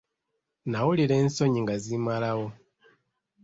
[0.65, 2.47] Nnawulira ensonyi nga zimmalawo.